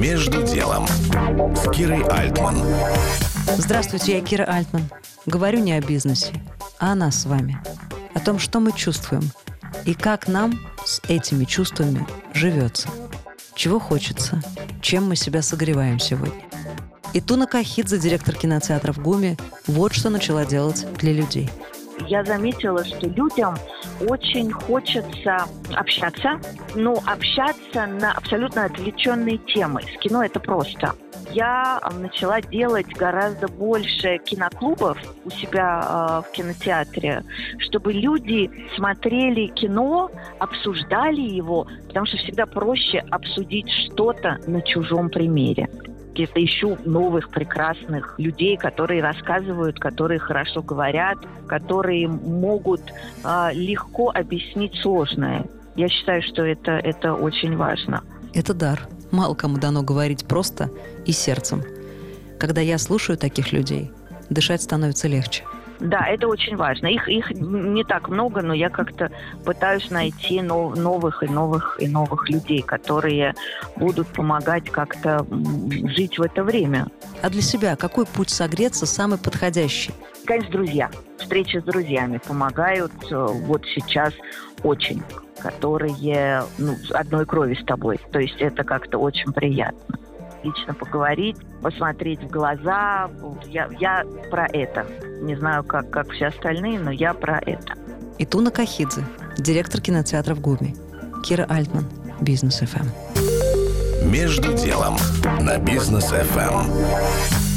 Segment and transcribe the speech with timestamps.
[0.00, 0.86] Между делом
[1.54, 2.56] с Кирой Альтман.
[3.58, 4.88] Здравствуйте, я Кира Альтман.
[5.26, 6.32] Говорю не о бизнесе,
[6.78, 7.62] а о нас с вами.
[8.14, 9.30] О том, что мы чувствуем
[9.84, 12.88] и как нам с этими чувствами живется.
[13.54, 14.42] Чего хочется,
[14.80, 16.44] чем мы себя согреваем сегодня.
[17.12, 19.36] И Туна Кахидзе, директор кинотеатра в ГУМе,
[19.66, 21.50] вот что начала делать для людей.
[22.10, 23.54] Я заметила, что людям
[24.08, 26.40] очень хочется общаться,
[26.74, 29.82] но общаться на абсолютно отвлеченные темы.
[29.82, 30.94] С кино это просто.
[31.30, 37.22] Я начала делать гораздо больше киноклубов у себя э, в кинотеатре,
[37.58, 45.68] чтобы люди смотрели кино, обсуждали его, потому что всегда проще обсудить что-то на чужом примере
[46.12, 52.82] где-то ищу новых прекрасных людей, которые рассказывают, которые хорошо говорят, которые могут
[53.24, 55.46] э, легко объяснить сложное.
[55.76, 58.02] Я считаю, что это, это очень важно.
[58.34, 58.88] Это дар.
[59.10, 60.70] Мало кому дано говорить просто
[61.06, 61.62] и сердцем.
[62.38, 63.90] Когда я слушаю таких людей,
[64.28, 65.44] дышать становится легче.
[65.80, 66.86] Да, это очень важно.
[66.86, 69.10] Их, их не так много, но я как-то
[69.44, 73.34] пытаюсь найти нов, новых и новых и новых людей, которые
[73.76, 75.26] будут помогать как-то
[75.84, 76.88] жить в это время.
[77.22, 79.92] А для себя какой путь согреться самый подходящий?
[80.26, 80.90] Конечно, друзья.
[81.18, 84.12] Встречи с друзьями помогают э, вот сейчас
[84.62, 85.02] очень
[85.40, 87.98] которые ну, одной крови с тобой.
[88.12, 89.98] То есть это как-то очень приятно
[90.42, 93.10] лично поговорить, посмотреть в глаза.
[93.46, 94.86] Я, я про это.
[95.20, 97.74] Не знаю, как, как все остальные, но я про это.
[98.18, 99.04] И Туна Кахидзе,
[99.38, 100.74] директор кинотеатра в ГУМе.
[101.24, 101.86] Кира Альтман,
[102.20, 102.86] Бизнес ФМ.
[104.08, 104.96] Между делом
[105.40, 107.49] на Бизнес ФМ.